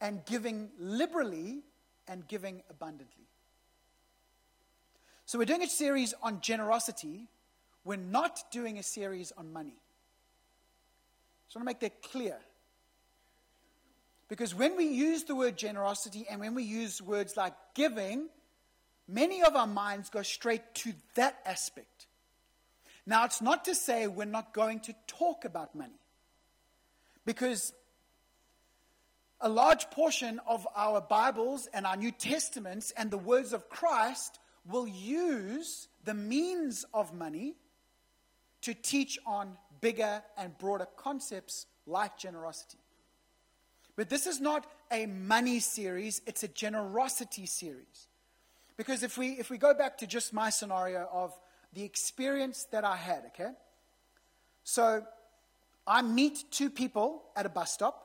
and 0.00 0.24
giving 0.24 0.70
liberally 0.78 1.62
and 2.06 2.26
giving 2.28 2.62
abundantly. 2.70 3.24
So, 5.26 5.38
we're 5.38 5.46
doing 5.46 5.62
a 5.62 5.68
series 5.68 6.14
on 6.22 6.40
generosity. 6.40 7.28
We're 7.84 7.96
not 7.96 8.42
doing 8.50 8.78
a 8.78 8.82
series 8.82 9.32
on 9.36 9.52
money. 9.52 9.76
I 9.76 11.42
just 11.46 11.56
want 11.56 11.62
to 11.62 11.64
make 11.64 11.80
that 11.80 12.02
clear. 12.02 12.36
Because 14.28 14.54
when 14.54 14.76
we 14.76 14.86
use 14.86 15.24
the 15.24 15.34
word 15.34 15.56
generosity 15.56 16.26
and 16.28 16.40
when 16.40 16.54
we 16.54 16.62
use 16.62 17.00
words 17.00 17.36
like 17.36 17.54
giving, 17.74 18.28
many 19.06 19.42
of 19.42 19.54
our 19.54 19.66
minds 19.66 20.10
go 20.10 20.22
straight 20.22 20.74
to 20.76 20.92
that 21.14 21.38
aspect. 21.44 22.06
Now, 23.06 23.24
it's 23.24 23.42
not 23.42 23.66
to 23.66 23.74
say 23.74 24.06
we're 24.06 24.24
not 24.24 24.54
going 24.54 24.80
to 24.80 24.94
talk 25.06 25.44
about 25.44 25.74
money, 25.74 26.00
because 27.26 27.72
a 29.40 29.48
large 29.48 29.90
portion 29.90 30.40
of 30.46 30.66
our 30.74 31.02
Bibles 31.02 31.68
and 31.74 31.86
our 31.86 31.96
New 31.96 32.10
Testaments 32.10 32.92
and 32.96 33.10
the 33.10 33.18
words 33.18 33.52
of 33.52 33.68
Christ 33.68 34.38
will 34.70 34.86
use 34.86 35.88
the 36.04 36.14
means 36.14 36.84
of 36.94 37.12
money 37.12 37.56
to 38.62 38.74
teach 38.74 39.18
on 39.26 39.56
bigger 39.80 40.22
and 40.38 40.56
broader 40.58 40.86
concepts 40.96 41.66
like 41.86 42.16
generosity. 42.16 42.78
But 43.96 44.08
this 44.08 44.26
is 44.26 44.40
not 44.40 44.66
a 44.90 45.06
money 45.06 45.60
series, 45.60 46.22
it's 46.26 46.42
a 46.42 46.48
generosity 46.48 47.46
series. 47.46 48.08
Because 48.76 49.02
if 49.02 49.16
we, 49.18 49.32
if 49.32 49.50
we 49.50 49.58
go 49.58 49.74
back 49.74 49.98
to 49.98 50.06
just 50.06 50.32
my 50.32 50.50
scenario 50.50 51.08
of 51.12 51.38
the 51.74 51.84
experience 51.84 52.66
that 52.72 52.84
I 52.84 52.96
had, 52.96 53.24
okay? 53.26 53.50
So 54.64 55.04
I 55.86 56.02
meet 56.02 56.44
two 56.50 56.70
people 56.70 57.24
at 57.36 57.46
a 57.46 57.48
bus 57.48 57.72
stop. 57.72 58.00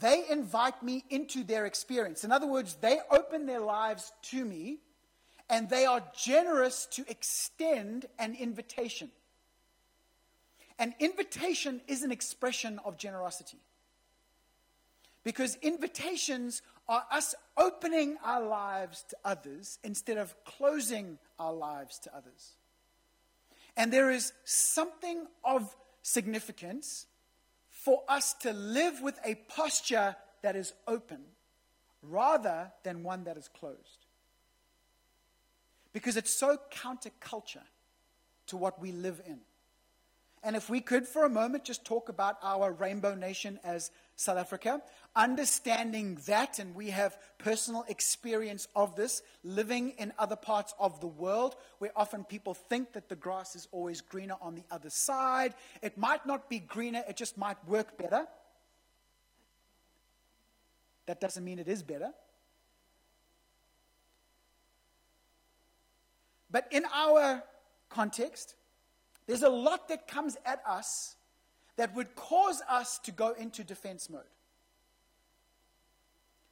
They 0.00 0.24
invite 0.30 0.82
me 0.82 1.04
into 1.10 1.44
their 1.44 1.66
experience. 1.66 2.24
In 2.24 2.32
other 2.32 2.46
words, 2.46 2.76
they 2.80 3.00
open 3.10 3.46
their 3.46 3.60
lives 3.60 4.10
to 4.30 4.44
me 4.44 4.78
and 5.52 5.68
they 5.68 5.84
are 5.84 6.02
generous 6.16 6.86
to 6.86 7.04
extend 7.08 8.06
an 8.18 8.34
invitation. 8.34 9.10
An 10.78 10.94
invitation 10.98 11.82
is 11.86 12.02
an 12.02 12.10
expression 12.10 12.80
of 12.86 12.96
generosity. 12.96 13.58
Because 15.24 15.58
invitations 15.60 16.62
are 16.88 17.04
us 17.12 17.34
opening 17.58 18.16
our 18.24 18.42
lives 18.42 19.04
to 19.10 19.16
others 19.26 19.78
instead 19.84 20.16
of 20.16 20.34
closing 20.46 21.18
our 21.38 21.52
lives 21.52 21.98
to 21.98 22.16
others. 22.16 22.54
And 23.76 23.92
there 23.92 24.10
is 24.10 24.32
something 24.44 25.26
of 25.44 25.76
significance 26.00 27.06
for 27.68 28.02
us 28.08 28.32
to 28.40 28.54
live 28.54 29.02
with 29.02 29.18
a 29.22 29.34
posture 29.34 30.16
that 30.42 30.56
is 30.56 30.72
open 30.88 31.20
rather 32.02 32.72
than 32.84 33.02
one 33.02 33.24
that 33.24 33.36
is 33.36 33.48
closed. 33.48 34.01
Because 35.92 36.16
it's 36.16 36.32
so 36.32 36.58
counterculture 36.70 37.66
to 38.46 38.56
what 38.56 38.80
we 38.80 38.92
live 38.92 39.20
in. 39.26 39.40
And 40.44 40.56
if 40.56 40.68
we 40.68 40.80
could, 40.80 41.06
for 41.06 41.24
a 41.24 41.28
moment, 41.28 41.64
just 41.64 41.84
talk 41.84 42.08
about 42.08 42.36
our 42.42 42.72
rainbow 42.72 43.14
nation 43.14 43.60
as 43.62 43.92
South 44.16 44.38
Africa, 44.38 44.82
understanding 45.14 46.18
that, 46.26 46.58
and 46.58 46.74
we 46.74 46.90
have 46.90 47.16
personal 47.38 47.84
experience 47.88 48.66
of 48.74 48.96
this, 48.96 49.22
living 49.44 49.90
in 49.98 50.12
other 50.18 50.34
parts 50.34 50.74
of 50.80 51.00
the 51.00 51.06
world 51.06 51.54
where 51.78 51.92
often 51.94 52.24
people 52.24 52.54
think 52.54 52.92
that 52.94 53.08
the 53.08 53.14
grass 53.14 53.54
is 53.54 53.68
always 53.70 54.00
greener 54.00 54.34
on 54.40 54.56
the 54.56 54.64
other 54.70 54.90
side. 54.90 55.54
It 55.80 55.96
might 55.96 56.26
not 56.26 56.50
be 56.50 56.58
greener, 56.58 57.04
it 57.08 57.16
just 57.16 57.38
might 57.38 57.56
work 57.68 57.96
better. 57.96 58.26
That 61.06 61.20
doesn't 61.20 61.44
mean 61.44 61.60
it 61.60 61.68
is 61.68 61.84
better. 61.84 62.12
But 66.52 66.68
in 66.70 66.84
our 66.94 67.42
context, 67.88 68.54
there's 69.26 69.42
a 69.42 69.48
lot 69.48 69.88
that 69.88 70.06
comes 70.06 70.36
at 70.44 70.62
us 70.68 71.16
that 71.76 71.94
would 71.96 72.14
cause 72.14 72.62
us 72.68 72.98
to 73.00 73.10
go 73.10 73.32
into 73.32 73.64
defense 73.64 74.10
mode. 74.10 74.22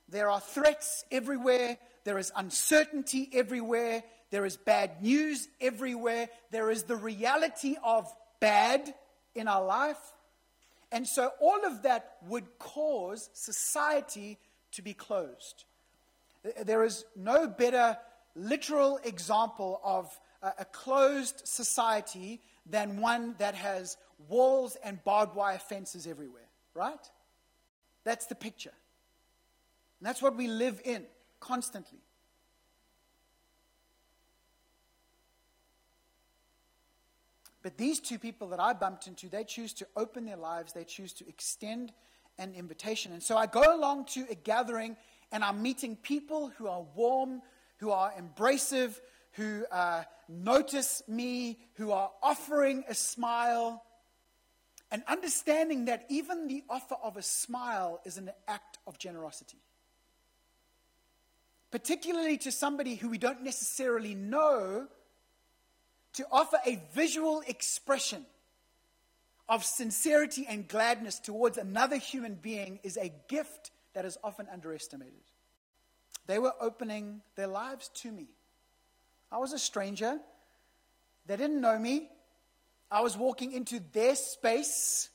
There 0.09 0.31
are 0.31 0.41
threats 0.41 1.05
everywhere, 1.13 1.77
there 2.05 2.19
is 2.19 2.33
uncertainty 2.35 3.29
everywhere, 3.33 4.03
there 4.31 4.47
is 4.47 4.57
bad 4.57 5.03
news 5.03 5.47
everywhere, 5.61 6.29
there 6.51 6.71
is 6.71 6.85
the 6.85 6.97
reality 6.97 7.77
of 7.85 8.13
bad 8.41 8.93
in 9.35 9.47
our 9.47 9.65
life. 9.65 10.01
And 10.91 11.07
so 11.07 11.31
all 11.41 11.65
of 11.65 11.83
that 11.83 12.17
would 12.27 12.59
cause 12.59 13.31
society 13.35 14.39
to 14.73 14.83
be 14.83 14.95
closed. 14.95 15.65
There 16.65 16.83
is 16.83 17.05
no 17.15 17.47
better 17.47 17.99
literal 18.35 18.99
example 19.05 19.81
of 19.85 20.19
a 20.43 20.65
closed 20.65 21.47
society 21.47 22.41
than 22.67 23.01
one 23.01 23.35
that 23.39 23.55
has 23.55 23.97
walls 24.29 24.77
and 24.83 25.03
barbed 25.05 25.35
wire 25.35 25.59
fences 25.59 26.07
everywhere, 26.07 26.49
right? 26.75 27.11
That's 28.05 28.27
the 28.27 28.35
picture. 28.35 28.73
And 30.01 30.07
that's 30.07 30.23
what 30.23 30.37
we 30.37 30.49
live 30.49 30.81
in 30.85 31.05
constantly. 31.41 31.99
But 37.63 37.77
these 37.77 38.01
two 38.01 38.19
people 38.19 38.49
that 38.49 38.61
I 38.61 38.73
bumped 38.73 39.07
into, 39.07 39.29
they 39.29 39.45
choose 39.45 39.75
to 39.75 39.87
open 39.97 40.25
their 40.25 40.37
lives, 40.37 40.73
they 40.73 40.85
choose 40.85 41.13
to 41.15 41.29
extend 41.29 41.93
an 42.39 42.55
invitation. 42.55 43.13
And 43.13 43.23
so 43.23 43.37
I 43.37 43.47
go 43.47 43.77
along 43.77 44.07
to 44.07 44.27
a 44.31 44.35
gathering 44.35 44.97
and 45.31 45.45
I'm 45.45 45.63
meeting 45.63 45.97
people 45.97 46.51
who 46.57 46.69
are 46.69 46.83
warm, 46.95 47.43
who 47.81 47.91
are 47.91 48.13
embracive, 48.13 49.01
who 49.33 49.65
uh, 49.73 50.05
notice 50.29 51.03
me, 51.09 51.59
who 51.75 51.93
are 51.93 52.11
offering 52.23 52.85
a 52.89 52.95
smile, 52.95 53.83
and 54.91 55.03
understanding 55.09 55.87
that 55.87 56.05
even 56.09 56.47
the 56.47 56.63
offer 56.69 56.97
of 57.03 57.17
a 57.17 57.23
smile 57.23 58.01
is 58.05 58.19
an 58.19 58.31
act 58.47 58.79
of 58.87 58.99
generosity. 58.99 59.59
Particularly 61.71 62.37
to 62.39 62.53
somebody 62.53 62.97
who 62.97 63.09
we 63.09 63.19
don't 63.19 63.43
necessarily 63.43 64.15
know, 64.15 64.89
to 66.15 66.27
offer 66.31 66.59
a 66.67 66.83
visual 66.93 67.43
expression 67.47 68.27
of 69.49 69.65
sincerity 69.65 70.47
and 70.49 70.69
gladness 70.69 71.19
towards 71.19 71.57
another 71.57 71.97
human 71.97 72.35
being 72.35 72.79
is 72.83 72.97
a 72.97 73.13
gift 73.29 73.71
that 73.95 74.05
is 74.05 74.19
often 74.23 74.47
underestimated. 74.53 75.15
They 76.31 76.39
were 76.39 76.55
opening 76.61 77.23
their 77.35 77.49
lives 77.49 77.91
to 78.03 78.13
me. 78.13 78.29
I 79.33 79.39
was 79.39 79.53
a 79.53 79.59
stranger. 79.59 80.21
They 81.27 81.37
didn't 81.37 81.61
know 81.61 81.77
me. 81.77 82.09
I 82.89 83.01
was 83.01 83.17
walking 83.17 83.51
into 83.51 83.81
their 83.93 84.15
space. 84.15 85.11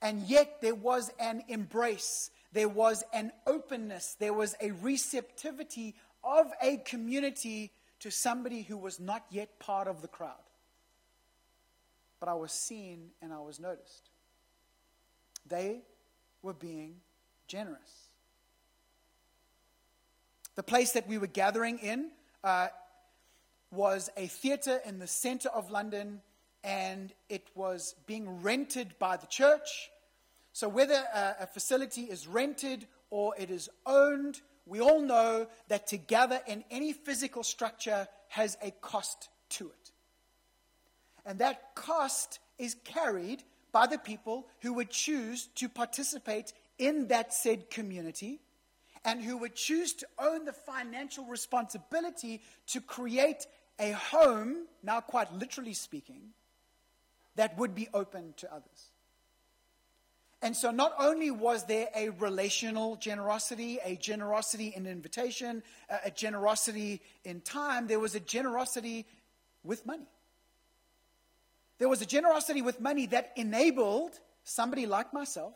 And 0.00 0.22
yet 0.28 0.60
there 0.60 0.76
was 0.76 1.10
an 1.18 1.42
embrace, 1.48 2.30
there 2.52 2.68
was 2.68 3.02
an 3.12 3.32
openness, 3.48 4.14
there 4.20 4.32
was 4.32 4.54
a 4.60 4.70
receptivity 4.70 5.96
of 6.22 6.46
a 6.62 6.76
community 6.76 7.72
to 7.98 8.12
somebody 8.12 8.62
who 8.62 8.76
was 8.76 9.00
not 9.00 9.24
yet 9.28 9.58
part 9.58 9.88
of 9.88 10.02
the 10.02 10.08
crowd. 10.08 10.46
But 12.20 12.28
I 12.28 12.34
was 12.34 12.52
seen 12.52 13.10
and 13.20 13.32
I 13.32 13.40
was 13.40 13.58
noticed. 13.58 14.08
They 15.48 15.80
were 16.42 16.54
being 16.54 17.00
generous. 17.48 18.09
The 20.60 20.64
place 20.64 20.92
that 20.92 21.08
we 21.08 21.16
were 21.16 21.26
gathering 21.26 21.78
in 21.78 22.10
uh, 22.44 22.68
was 23.72 24.10
a 24.18 24.26
theater 24.26 24.78
in 24.84 24.98
the 24.98 25.06
center 25.06 25.48
of 25.48 25.70
London, 25.70 26.20
and 26.62 27.14
it 27.30 27.48
was 27.54 27.94
being 28.06 28.42
rented 28.42 28.94
by 28.98 29.16
the 29.16 29.26
church. 29.26 29.88
So, 30.52 30.68
whether 30.68 31.02
a, 31.14 31.36
a 31.40 31.46
facility 31.46 32.02
is 32.02 32.26
rented 32.26 32.86
or 33.08 33.32
it 33.38 33.50
is 33.50 33.70
owned, 33.86 34.42
we 34.66 34.80
all 34.80 35.00
know 35.00 35.46
that 35.68 35.86
to 35.86 35.96
gather 35.96 36.42
in 36.46 36.62
any 36.70 36.92
physical 36.92 37.42
structure 37.42 38.06
has 38.28 38.58
a 38.62 38.70
cost 38.82 39.30
to 39.56 39.68
it. 39.68 39.92
And 41.24 41.38
that 41.38 41.74
cost 41.74 42.38
is 42.58 42.76
carried 42.84 43.44
by 43.72 43.86
the 43.86 43.96
people 43.96 44.46
who 44.60 44.74
would 44.74 44.90
choose 44.90 45.46
to 45.54 45.70
participate 45.70 46.52
in 46.76 47.06
that 47.06 47.32
said 47.32 47.70
community 47.70 48.40
and 49.04 49.22
who 49.22 49.38
would 49.38 49.54
choose 49.54 49.92
to 49.94 50.06
own 50.18 50.44
the 50.44 50.52
financial 50.52 51.24
responsibility 51.24 52.42
to 52.68 52.80
create 52.80 53.46
a 53.78 53.92
home, 53.92 54.66
now 54.82 55.00
quite 55.00 55.32
literally 55.32 55.72
speaking, 55.72 56.30
that 57.36 57.56
would 57.56 57.74
be 57.74 57.88
open 57.94 58.34
to 58.36 58.52
others. 58.52 58.90
And 60.42 60.56
so, 60.56 60.70
not 60.70 60.94
only 60.98 61.30
was 61.30 61.64
there 61.66 61.88
a 61.94 62.08
relational 62.10 62.96
generosity, 62.96 63.78
a 63.84 63.96
generosity 63.96 64.72
in 64.74 64.86
invitation, 64.86 65.62
a 66.04 66.10
generosity 66.10 67.02
in 67.24 67.42
time, 67.42 67.86
there 67.86 68.00
was 68.00 68.14
a 68.14 68.20
generosity 68.20 69.06
with 69.62 69.84
money. 69.84 70.08
There 71.78 71.90
was 71.90 72.00
a 72.00 72.06
generosity 72.06 72.62
with 72.62 72.80
money 72.80 73.06
that 73.06 73.32
enabled 73.36 74.18
somebody 74.44 74.86
like 74.86 75.12
myself 75.12 75.54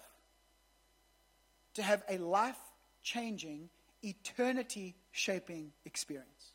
to 1.74 1.82
have 1.82 2.02
a 2.08 2.18
life 2.18 2.56
changing, 3.04 3.68
eternity 4.02 4.96
shaping 5.12 5.70
experience. 5.84 6.52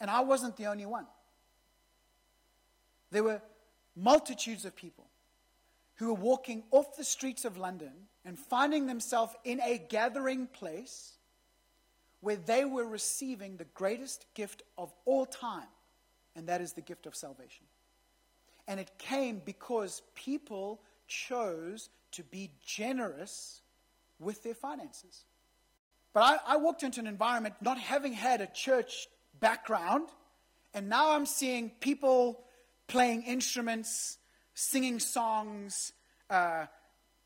And 0.00 0.08
I 0.08 0.20
wasn't 0.20 0.56
the 0.56 0.66
only 0.66 0.86
one. 0.86 1.06
There 3.10 3.24
were 3.24 3.42
multitudes 3.96 4.64
of 4.64 4.76
people 4.76 5.06
who 5.96 6.08
were 6.08 6.20
walking 6.20 6.62
off 6.70 6.96
the 6.96 7.04
streets 7.04 7.44
of 7.44 7.56
London 7.56 7.92
and 8.24 8.38
finding 8.38 8.86
themselves 8.86 9.34
in 9.44 9.60
a 9.60 9.78
gathering 9.78 10.46
place 10.46 11.12
where 12.20 12.36
they 12.36 12.64
were 12.64 12.86
receiving 12.86 13.56
the 13.56 13.66
greatest 13.74 14.26
gift 14.34 14.62
of 14.78 14.92
all 15.04 15.26
time, 15.26 15.68
and 16.36 16.48
that 16.48 16.60
is 16.60 16.72
the 16.72 16.80
gift 16.80 17.06
of 17.06 17.16
salvation. 17.16 17.64
And 18.68 18.78
it 18.78 18.90
came 18.98 19.42
because 19.44 20.02
people 20.14 20.80
chose 21.08 21.90
to 22.12 22.22
be 22.22 22.50
generous 22.64 23.60
with 24.22 24.42
their 24.42 24.54
finances. 24.54 25.24
But 26.12 26.22
I, 26.22 26.54
I, 26.54 26.56
walked 26.56 26.82
into 26.82 27.00
an 27.00 27.06
environment 27.06 27.54
not 27.60 27.78
having 27.78 28.12
had 28.12 28.40
a 28.40 28.46
church 28.46 29.08
background, 29.40 30.08
and 30.74 30.88
now 30.88 31.12
I'm 31.12 31.26
seeing 31.26 31.70
people 31.80 32.44
playing 32.86 33.22
instruments, 33.22 34.18
singing 34.54 34.98
songs, 34.98 35.92
uh, 36.28 36.66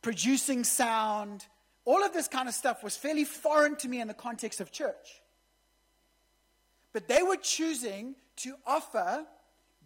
producing 0.02 0.62
sound. 0.62 1.46
All 1.84 2.04
of 2.04 2.12
this 2.12 2.28
kind 2.28 2.48
of 2.48 2.54
stuff 2.54 2.84
was 2.84 2.96
fairly 2.96 3.24
foreign 3.24 3.76
to 3.76 3.88
me 3.88 4.00
in 4.00 4.08
the 4.08 4.14
context 4.14 4.60
of 4.60 4.70
church. 4.70 5.22
But 6.92 7.08
they 7.08 7.22
were 7.22 7.36
choosing 7.36 8.14
to 8.36 8.54
offer 8.66 9.26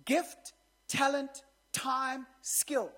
gift, 0.04 0.52
talent, 0.88 1.42
time, 1.72 2.26
skill 2.42 2.90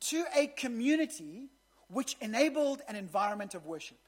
to 0.00 0.24
a 0.36 0.46
community 0.46 1.48
which 1.88 2.16
enabled 2.20 2.82
an 2.88 2.96
environment 2.96 3.54
of 3.54 3.66
worship. 3.66 3.98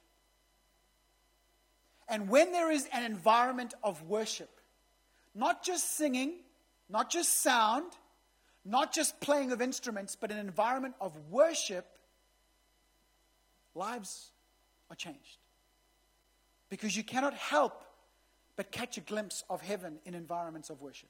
And 2.08 2.28
when 2.28 2.52
there 2.52 2.70
is 2.70 2.88
an 2.92 3.04
environment 3.04 3.74
of 3.82 4.02
worship, 4.02 4.50
not 5.34 5.62
just 5.62 5.96
singing, 5.96 6.34
not 6.88 7.10
just 7.10 7.40
sound, 7.40 7.92
not 8.64 8.92
just 8.92 9.20
playing 9.20 9.52
of 9.52 9.62
instruments, 9.62 10.16
but 10.16 10.30
an 10.30 10.38
environment 10.38 10.94
of 11.00 11.12
worship, 11.30 11.86
lives 13.74 14.32
are 14.90 14.96
changed. 14.96 15.38
Because 16.68 16.96
you 16.96 17.04
cannot 17.04 17.34
help 17.34 17.84
but 18.56 18.70
catch 18.70 18.98
a 18.98 19.00
glimpse 19.00 19.44
of 19.48 19.62
heaven 19.62 19.98
in 20.04 20.14
environments 20.14 20.68
of 20.68 20.82
worship. 20.82 21.08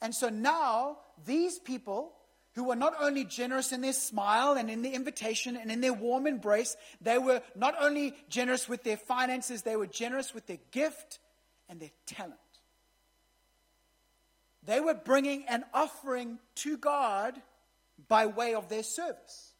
And 0.00 0.14
so 0.14 0.28
now, 0.28 0.98
these 1.26 1.58
people 1.58 2.12
who 2.54 2.64
were 2.64 2.76
not 2.76 2.94
only 3.00 3.24
generous 3.24 3.72
in 3.72 3.80
their 3.80 3.92
smile 3.92 4.52
and 4.52 4.70
in 4.70 4.82
their 4.82 4.92
invitation 4.92 5.56
and 5.56 5.70
in 5.70 5.80
their 5.80 5.92
warm 5.92 6.26
embrace, 6.26 6.76
they 7.00 7.18
were 7.18 7.42
not 7.56 7.74
only 7.80 8.14
generous 8.28 8.68
with 8.68 8.84
their 8.84 8.96
finances, 8.96 9.62
they 9.62 9.76
were 9.76 9.86
generous 9.86 10.32
with 10.32 10.46
their 10.46 10.58
gift 10.70 11.18
and 11.68 11.80
their 11.80 11.90
talent. 12.06 12.34
They 14.64 14.80
were 14.80 14.94
bringing 14.94 15.44
an 15.48 15.64
offering 15.74 16.38
to 16.56 16.76
God 16.76 17.40
by 18.08 18.26
way 18.26 18.54
of 18.54 18.68
their 18.68 18.82
service. 18.82 19.52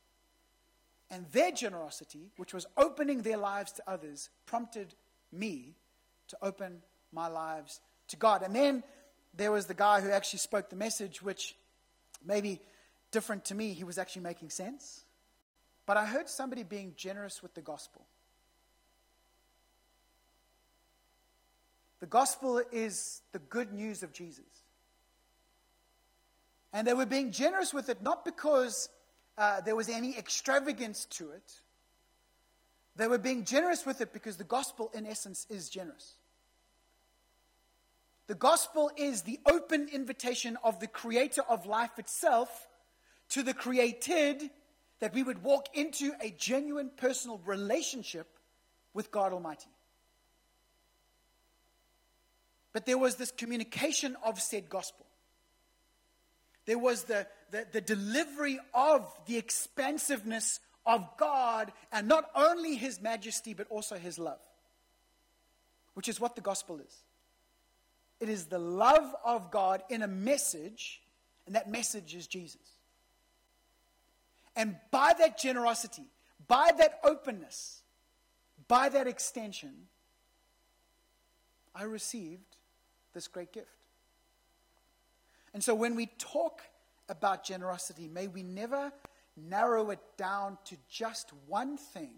And 1.10 1.26
their 1.32 1.52
generosity, 1.52 2.30
which 2.36 2.54
was 2.54 2.66
opening 2.76 3.22
their 3.22 3.36
lives 3.36 3.72
to 3.72 3.82
others, 3.86 4.30
prompted 4.46 4.94
me 5.30 5.74
to 6.28 6.38
open 6.42 6.80
my 7.12 7.28
lives 7.28 7.80
to 8.08 8.16
God. 8.16 8.42
And 8.42 8.54
then 8.54 8.82
there 9.36 9.52
was 9.52 9.66
the 9.66 9.74
guy 9.74 10.00
who 10.00 10.10
actually 10.10 10.38
spoke 10.38 10.70
the 10.70 10.76
message, 10.76 11.22
which 11.22 11.54
maybe 12.24 12.60
different 13.14 13.44
to 13.46 13.54
me, 13.54 13.72
he 13.72 13.84
was 13.84 13.96
actually 13.96 14.22
making 14.22 14.50
sense. 14.50 15.04
But 15.86 15.96
I 15.96 16.04
heard 16.04 16.28
somebody 16.28 16.64
being 16.64 16.94
generous 16.96 17.42
with 17.42 17.54
the 17.54 17.60
gospel. 17.60 18.04
The 22.00 22.06
gospel 22.06 22.60
is 22.72 23.22
the 23.32 23.38
good 23.38 23.72
news 23.72 24.02
of 24.02 24.12
Jesus. 24.12 24.44
And 26.72 26.86
they 26.86 26.92
were 26.92 27.06
being 27.06 27.30
generous 27.30 27.72
with 27.72 27.88
it 27.88 28.02
not 28.02 28.24
because 28.24 28.88
uh, 29.38 29.60
there 29.60 29.76
was 29.76 29.88
any 29.88 30.18
extravagance 30.18 31.04
to 31.18 31.30
it. 31.30 31.60
They 32.96 33.06
were 33.06 33.18
being 33.18 33.44
generous 33.44 33.86
with 33.86 34.00
it 34.00 34.12
because 34.12 34.36
the 34.36 34.44
gospel, 34.44 34.90
in 34.92 35.06
essence, 35.06 35.46
is 35.48 35.68
generous. 35.68 36.14
The 38.26 38.34
gospel 38.34 38.90
is 38.96 39.22
the 39.22 39.38
open 39.46 39.88
invitation 39.92 40.58
of 40.64 40.80
the 40.80 40.88
creator 40.88 41.42
of 41.48 41.64
life 41.64 41.98
itself 41.98 42.68
to 43.30 43.42
the 43.42 43.54
created 43.54 44.50
that 45.00 45.14
we 45.14 45.22
would 45.22 45.42
walk 45.42 45.68
into 45.74 46.12
a 46.20 46.30
genuine 46.30 46.90
personal 46.96 47.40
relationship 47.44 48.38
with 48.92 49.10
God 49.10 49.32
Almighty. 49.32 49.68
But 52.72 52.86
there 52.86 52.98
was 52.98 53.16
this 53.16 53.30
communication 53.30 54.16
of 54.24 54.40
said 54.40 54.68
gospel. 54.68 55.06
There 56.66 56.78
was 56.78 57.04
the, 57.04 57.26
the, 57.50 57.66
the, 57.70 57.80
delivery 57.80 58.58
of 58.72 59.06
the 59.26 59.36
expansiveness 59.36 60.60
of 60.86 61.06
God, 61.18 61.72
and 61.92 62.08
not 62.08 62.30
only 62.34 62.76
His 62.76 63.00
majesty, 63.00 63.54
but 63.54 63.66
also 63.70 63.96
His 63.96 64.18
love, 64.18 64.40
which 65.94 66.08
is 66.08 66.18
what 66.18 66.34
the 66.34 66.40
gospel 66.40 66.80
is. 66.80 67.02
It 68.20 68.28
is 68.28 68.46
the 68.46 68.58
love 68.58 69.14
of 69.24 69.50
God 69.50 69.82
in 69.90 70.02
a 70.02 70.08
message, 70.08 71.02
and 71.46 71.54
that 71.54 71.70
message 71.70 72.14
is 72.14 72.26
Jesus. 72.26 72.73
And 74.56 74.76
by 74.90 75.12
that 75.18 75.38
generosity, 75.38 76.06
by 76.46 76.70
that 76.78 77.00
openness, 77.02 77.82
by 78.68 78.88
that 78.88 79.06
extension, 79.06 79.88
I 81.74 81.84
received 81.84 82.56
this 83.14 83.28
great 83.28 83.52
gift. 83.52 83.68
And 85.52 85.62
so 85.62 85.74
when 85.74 85.94
we 85.94 86.06
talk 86.18 86.62
about 87.08 87.44
generosity, 87.44 88.08
may 88.08 88.28
we 88.28 88.42
never 88.42 88.92
narrow 89.36 89.90
it 89.90 90.00
down 90.16 90.58
to 90.66 90.76
just 90.88 91.32
one 91.46 91.76
thing. 91.76 92.12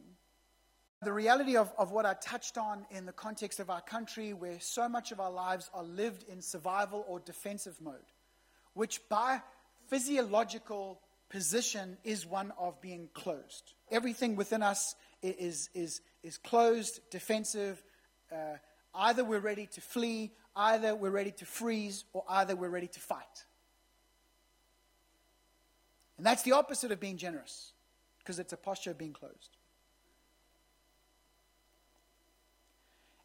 The 1.02 1.12
reality 1.12 1.56
of, 1.56 1.72
of 1.78 1.92
what 1.92 2.06
I 2.06 2.14
touched 2.14 2.56
on 2.56 2.86
in 2.90 3.06
the 3.06 3.12
context 3.12 3.60
of 3.60 3.70
our 3.70 3.80
country, 3.80 4.32
where 4.32 4.58
so 4.60 4.88
much 4.88 5.12
of 5.12 5.20
our 5.20 5.30
lives 5.30 5.70
are 5.74 5.84
lived 5.84 6.24
in 6.28 6.40
survival 6.40 7.04
or 7.06 7.20
defensive 7.20 7.80
mode, 7.80 7.94
which 8.74 9.06
by 9.08 9.40
physiological 9.88 11.00
position 11.28 11.96
is 12.04 12.26
one 12.26 12.52
of 12.58 12.80
being 12.80 13.08
closed. 13.14 13.74
Everything 13.90 14.36
within 14.36 14.62
us 14.62 14.94
is, 15.22 15.70
is, 15.74 16.00
is 16.22 16.38
closed, 16.38 17.00
defensive. 17.10 17.82
Uh, 18.30 18.56
either 18.94 19.24
we're 19.24 19.40
ready 19.40 19.66
to 19.66 19.80
flee, 19.80 20.32
either 20.54 20.94
we're 20.94 21.10
ready 21.10 21.32
to 21.32 21.44
freeze, 21.44 22.04
or 22.12 22.24
either 22.28 22.56
we're 22.56 22.70
ready 22.70 22.88
to 22.88 23.00
fight. 23.00 23.44
And 26.16 26.24
that's 26.24 26.42
the 26.42 26.52
opposite 26.52 26.92
of 26.92 27.00
being 27.00 27.18
generous, 27.18 27.72
because 28.20 28.38
it's 28.38 28.52
a 28.52 28.56
posture 28.56 28.92
of 28.92 28.98
being 28.98 29.12
closed. 29.12 29.56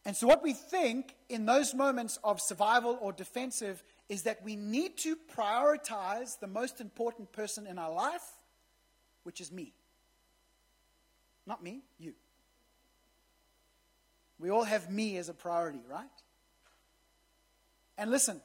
And 0.04 0.16
so, 0.16 0.26
what 0.26 0.42
we 0.44 0.54
think 0.54 1.16
in 1.30 1.46
those 1.46 1.76
moments 1.76 2.18
of 2.24 2.42
survival 2.42 2.98
or 3.00 3.14
defensive 3.14 3.84
is 4.12 4.24
that 4.24 4.43
we 4.43 4.58
need 4.58 4.97
to 4.97 5.15
prioritize 5.34 6.38
the 6.38 6.45
most 6.45 6.82
important 6.82 7.32
person 7.32 7.65
in 7.65 7.80
our 7.80 7.93
life, 7.93 8.26
which 9.24 9.39
is 9.39 9.54
me. 9.54 9.71
Not 11.47 11.63
me, 11.63 11.80
you. 11.97 12.13
We 14.38 14.50
all 14.50 14.65
have 14.65 14.91
me 14.91 15.15
as 15.15 15.30
a 15.30 15.34
priority, 15.34 15.80
right? 15.89 16.10
And 17.97 18.12
listen, 18.12 18.41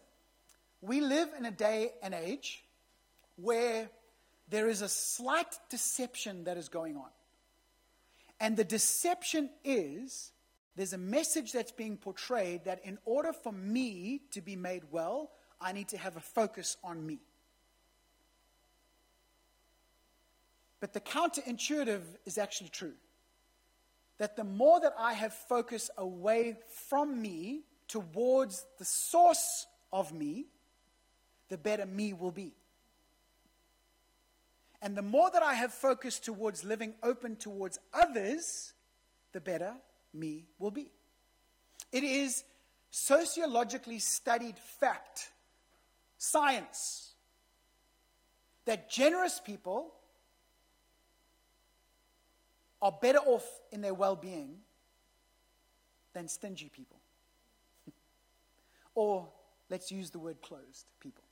we 0.83 1.01
live 1.01 1.31
in 1.37 1.45
a 1.45 1.51
day 1.51 1.91
and 2.01 2.15
age 2.15 2.63
where 3.35 3.91
there 4.49 4.69
is 4.69 4.83
a 4.83 4.89
slight 4.89 5.59
deception 5.69 6.45
that 6.45 6.57
is 6.57 6.69
going 6.69 6.97
on. 6.97 7.11
And 8.39 8.57
the 8.57 8.63
deception 8.63 9.51
is 9.65 10.31
there's 10.77 10.93
a 10.93 10.99
message 10.99 11.51
that's 11.51 11.73
being 11.73 11.97
portrayed 11.97 12.67
that 12.67 12.85
in 12.85 12.99
order 13.05 13.33
for 13.33 13.51
me 13.51 14.21
to 14.31 14.41
be 14.41 14.55
made 14.55 14.85
well, 14.93 15.33
I 15.61 15.73
need 15.73 15.89
to 15.89 15.99
have 15.99 16.17
a 16.17 16.21
focus 16.21 16.77
on 16.85 17.05
me. 17.07 17.19
But 20.81 20.93
the 20.93 21.01
counterintuitive 21.01 22.03
is 22.25 22.39
actually 22.39 22.69
true. 22.69 22.95
That 24.19 24.37
the 24.37 24.45
more 24.45 24.81
that 24.81 24.95
I 24.99 25.13
have 25.15 25.33
focus 25.33 25.91
away 25.97 26.57
from 26.89 27.21
me 27.21 27.63
towards 27.89 28.65
the 28.79 28.85
source 28.85 29.67
of 29.93 30.13
me, 30.13 30.47
the 31.49 31.59
better 31.59 31.87
me 31.87 32.13
will 32.13 32.31
be. 32.31 32.53
And 34.83 34.97
the 34.97 35.03
more 35.03 35.31
that 35.31 35.43
I 35.43 35.55
have 35.55 35.73
focus 35.73 36.19
towards 36.19 36.65
living 36.65 36.95
open 37.03 37.37
towards 37.37 37.79
others, 37.93 38.73
the 39.33 39.41
better 39.41 39.75
me 40.13 40.47
will 40.59 40.71
be. 40.71 40.91
It 41.93 42.05
is 42.05 42.45
sociologically 42.91 43.99
studied 43.99 44.59
fact, 44.59 45.31
science, 46.19 47.15
that 48.65 48.91
generous 48.91 49.41
people 49.45 49.93
are 52.83 52.93
better 52.93 53.19
off 53.19 53.45
in 53.73 53.81
their 53.81 53.95
well 53.95 54.17
being 54.17 54.57
than 56.13 56.29
stingy 56.29 56.71
people. 56.75 56.99
or 58.95 59.29
let's 59.71 59.91
use 59.91 60.11
the 60.11 60.19
word 60.19 60.41
closed 60.43 60.87
people. 61.01 61.23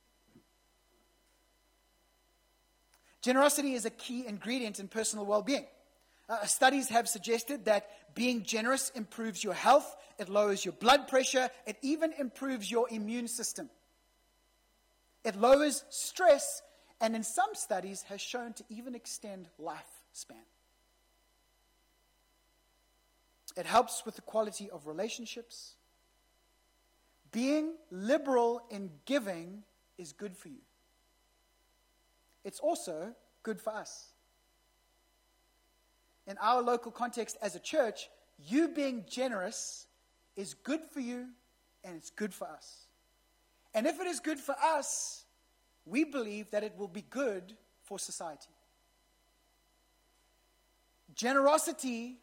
Generosity 3.23 3.73
is 3.73 3.87
a 3.87 3.91
key 3.91 4.27
ingredient 4.27 4.79
in 4.79 4.89
personal 4.89 5.25
well 5.25 5.43
being. 5.43 5.65
Uh, 6.29 6.45
studies 6.45 6.89
have 6.89 7.09
suggested 7.09 7.67
that 7.67 7.89
being 8.15 8.43
generous 8.43 8.91
improves 8.95 9.43
your 9.43 9.55
health, 9.55 9.97
it 10.19 10.29
lowers 10.29 10.65
your 10.65 10.73
blood 10.73 11.09
pressure, 11.09 11.51
it 11.67 11.77
even 11.83 12.13
improves 12.19 12.71
your 12.71 12.87
immune 12.91 13.29
system. 13.29 13.69
It 15.25 15.37
lowers 15.37 15.85
stress, 15.91 16.63
and 17.01 17.17
in 17.17 17.23
some 17.23 17.55
studies 17.55 18.03
has 18.09 18.21
shown 18.21 18.53
to 18.55 18.65
even 18.69 18.95
extend 18.95 19.49
lifespan. 19.61 20.45
It 23.57 23.67
helps 23.67 24.05
with 24.05 24.17
the 24.17 24.23
quality 24.23 24.69
of 24.71 24.87
relationships. 24.87 25.75
Being 27.33 27.75
liberal 27.91 28.63
in 28.71 28.91
giving 29.07 29.63
is 29.97 30.13
good 30.13 30.37
for 30.37 30.49
you. 30.49 30.63
It's 32.45 32.61
also 32.61 33.15
good 33.43 33.61
for 33.61 33.73
us 33.73 34.15
in 36.27 36.37
our 36.41 36.63
local 36.63 36.91
context 36.91 37.37
as 37.43 37.55
a 37.55 37.61
church, 37.61 38.09
you 38.39 38.69
being 38.69 39.05
generous 39.09 39.87
is 40.37 40.55
good 40.55 40.81
for 40.91 41.01
you 41.01 41.29
and 41.85 41.97
it's 41.97 42.11
good 42.11 42.33
for 42.33 42.49
us. 42.49 42.84
And 43.75 43.87
if 43.87 44.01
it 44.01 44.07
is 44.07 44.21
good 44.21 44.39
for 44.39 44.55
us, 44.63 45.25
we 45.85 46.05
believe 46.05 46.51
that 46.53 46.63
it 46.63 46.75
will 46.79 46.89
be 46.89 47.05
good 47.11 47.55
for 47.83 47.99
society. 47.99 48.51
Generosity 51.15 52.19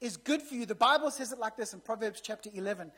is 0.00 0.16
good 0.16 0.42
for 0.42 0.54
you. 0.54 0.66
The 0.66 0.74
Bible 0.74 1.10
says 1.10 1.32
it 1.32 1.38
like 1.38 1.56
this 1.56 1.74
in 1.74 1.80
Proverbs 1.80 2.20
chapter 2.20 2.50
11, 2.52 2.90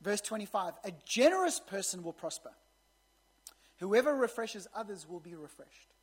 verse 0.00 0.20
25 0.20 0.74
A 0.84 0.92
generous 1.04 1.60
person 1.60 2.02
will 2.02 2.12
prosper. 2.12 2.52
Whoever 3.78 4.14
refreshes 4.14 4.66
others 4.74 5.06
will 5.08 5.20
be 5.20 5.34
refreshed. 5.34 5.94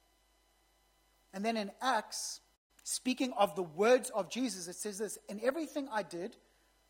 And 1.34 1.44
then 1.44 1.58
in 1.58 1.72
Acts 1.82 2.42
speaking 2.84 3.34
of 3.38 3.56
the 3.56 3.64
words 3.64 4.12
of 4.12 4.30
Jesus, 4.30 4.68
it 4.68 4.76
says 4.76 5.00
this 5.00 5.18
In 5.30 5.40
everything 5.44 5.88
I 5.92 6.04
did, 6.04 6.36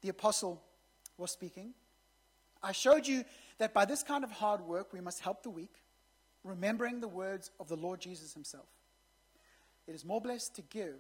the 0.02 0.10
apostle 0.10 0.62
was 1.18 1.32
speaking, 1.32 1.74
I 2.62 2.72
showed 2.72 3.08
you 3.08 3.24
that 3.64 3.74
by 3.74 3.86
this 3.86 4.04
kind 4.04 4.26
of 4.26 4.32
hard 4.32 4.60
work 4.60 4.92
we 4.92 5.00
must 5.00 5.22
help 5.22 5.42
the 5.42 5.50
weak, 5.50 5.76
remembering 6.44 7.00
the 7.00 7.08
words 7.08 7.50
of 7.62 7.70
the 7.70 7.78
Lord 7.78 8.02
Jesus 8.02 8.34
himself. 8.34 8.68
It 9.88 9.96
is 9.96 10.04
more 10.04 10.20
blessed 10.20 10.54
to 10.58 10.62
give 10.64 11.00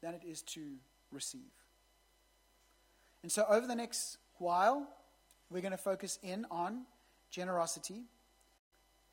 than 0.00 0.14
it 0.14 0.22
is 0.24 0.42
to 0.42 0.76
receive. 1.10 1.50
And 3.24 3.32
so, 3.32 3.44
over 3.48 3.66
the 3.66 3.74
next 3.74 4.18
while, 4.38 4.86
we're 5.50 5.60
going 5.60 5.72
to 5.72 5.76
focus 5.76 6.20
in 6.22 6.46
on 6.52 6.82
generosity. 7.30 8.04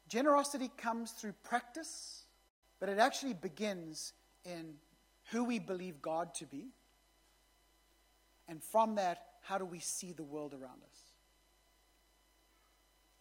Generosity 0.08 0.70
comes 0.78 1.10
through 1.10 1.34
practice, 1.44 2.26
but 2.80 2.88
it 2.88 3.00
actually 3.00 3.34
begins 3.34 4.14
in 4.46 4.76
who 5.32 5.44
we 5.44 5.58
believe 5.58 6.04
God 6.04 6.36
to 6.36 6.46
be. 6.46 6.68
And 8.48 8.64
from 8.64 8.94
that, 8.96 9.24
how 9.42 9.58
do 9.58 9.66
we 9.66 9.80
see 9.80 10.14
the 10.14 10.24
world 10.24 10.54
around 10.54 10.84
us? 10.84 11.03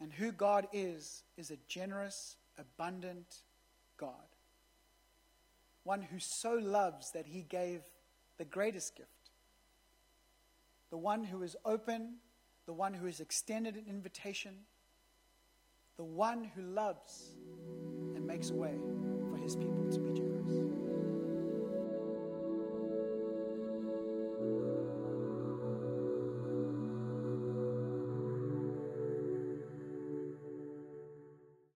And 0.02 0.12
who 0.12 0.32
God 0.32 0.66
is, 0.72 1.22
is 1.36 1.52
a 1.52 1.58
generous, 1.68 2.36
abundant 2.58 3.36
God. 3.96 4.10
One 5.84 6.02
who 6.02 6.18
so 6.18 6.54
loves 6.54 7.12
that 7.12 7.26
he 7.26 7.42
gave 7.42 7.82
the 8.36 8.44
greatest 8.44 8.96
gift. 8.96 9.08
The 10.90 10.98
one 10.98 11.22
who 11.22 11.44
is 11.44 11.56
open, 11.64 12.16
the 12.66 12.72
one 12.72 12.94
who 12.94 13.06
has 13.06 13.20
extended 13.20 13.76
an 13.76 13.84
invitation, 13.88 14.54
the 15.96 16.04
one 16.04 16.50
who 16.56 16.62
loves 16.62 17.36
and 18.16 18.26
makes 18.26 18.50
a 18.50 18.54
way 18.54 18.74
for 19.30 19.36
his 19.36 19.54
people 19.54 19.86
to 19.92 20.00
be 20.00 20.12
Jewish. 20.12 20.31